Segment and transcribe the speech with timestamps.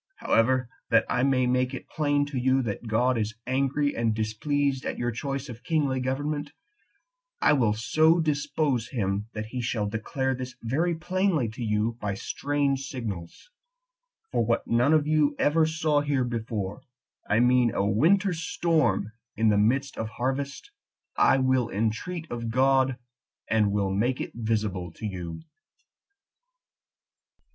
[0.15, 4.83] However, that I may make it plain to you that God is angry and displeased
[4.83, 6.53] at your choice of kingly government,
[7.39, 12.15] I will so dispose him that he shall declare this very plainly to you by
[12.15, 13.51] strange signals;
[14.31, 16.81] for what none of you ever saw here before,
[17.29, 20.71] I mean a winter storm in the midst of harvest,
[21.17, 22.97] 10 I will entreat of God,
[23.47, 25.43] and will make it visible to you."